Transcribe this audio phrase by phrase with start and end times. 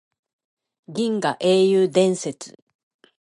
[0.87, 2.55] 銀河英雄伝説